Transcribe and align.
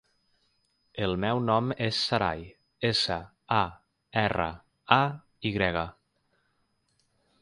El 1.07 1.11
meu 1.25 1.41
nom 1.49 1.67
és 1.87 1.99
Saray: 2.07 2.41
essa, 2.91 3.19
a, 3.57 3.61
erra, 4.23 4.49
a, 4.99 5.03
i 5.51 5.53
grega. 5.59 5.85